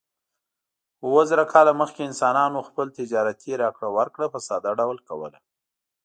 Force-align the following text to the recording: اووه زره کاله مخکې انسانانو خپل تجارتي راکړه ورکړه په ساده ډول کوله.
اووه 1.03 1.23
زره 1.31 1.45
کاله 1.53 1.73
مخکې 1.81 2.01
انسانانو 2.09 2.67
خپل 2.69 2.87
تجارتي 2.99 3.51
راکړه 3.63 3.87
ورکړه 3.97 4.25
په 4.33 4.39
ساده 4.47 4.71
ډول 4.79 4.97
کوله. 5.07 5.37